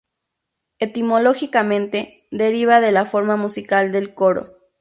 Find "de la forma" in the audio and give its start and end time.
2.81-3.35